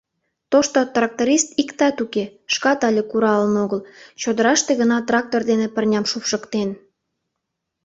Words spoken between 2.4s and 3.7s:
шкат але куралын